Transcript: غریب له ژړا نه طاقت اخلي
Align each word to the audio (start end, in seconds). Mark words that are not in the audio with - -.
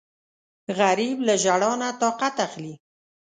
غریب 0.79 1.17
له 1.27 1.33
ژړا 1.43 1.71
نه 1.81 1.89
طاقت 2.01 2.35
اخلي 2.45 2.73